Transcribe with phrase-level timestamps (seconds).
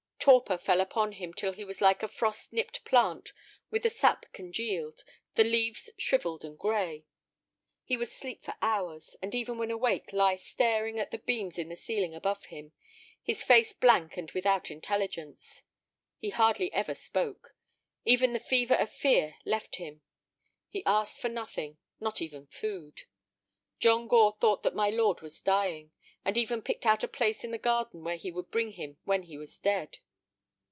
[0.21, 3.33] Torpor fell upon him till he was like a frost nipped plant
[3.71, 7.05] with the sap congealed, the leaves shrivelled and gray.
[7.83, 11.69] He would sleep for hours, and even when awake lie staring at the beams in
[11.69, 12.71] the ceiling above him,
[13.23, 15.63] his face blank and without intelligence.
[16.19, 17.55] He hardly ever spoke.
[18.05, 20.01] Even the fever of fear left him.
[20.69, 23.05] He asked for nothing, not even food.
[23.79, 25.89] John Gore thought that my lord was dying,
[26.23, 29.23] and even picked out a place in the garden where he would bring him when
[29.23, 29.97] he was dead.